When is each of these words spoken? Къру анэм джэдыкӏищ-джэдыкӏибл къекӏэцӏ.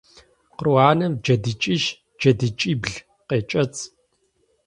Къру 0.57 0.73
анэм 0.89 1.13
джэдыкӏищ-джэдыкӏибл 1.23 2.93
къекӏэцӏ. 3.27 3.81